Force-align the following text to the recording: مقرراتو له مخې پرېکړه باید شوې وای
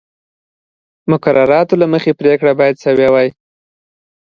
مقرراتو 1.11 1.75
له 1.81 1.85
مخې 1.93 2.11
پرېکړه 2.19 2.51
باید 2.59 2.75
شوې 2.83 3.07
وای 3.13 3.29